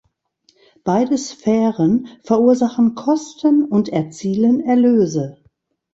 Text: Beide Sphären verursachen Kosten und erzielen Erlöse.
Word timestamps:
Beide 0.83 1.15
Sphären 1.15 2.07
verursachen 2.23 2.95
Kosten 2.95 3.65
und 3.65 3.87
erzielen 3.89 4.59
Erlöse. 4.59 5.37